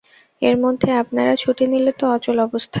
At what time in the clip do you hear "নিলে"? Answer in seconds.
1.67-1.91